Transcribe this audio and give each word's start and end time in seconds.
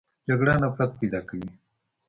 جګړه 0.27 0.53
نفرت 0.63 0.91
پیدا 0.99 1.19
کوي 1.27 1.49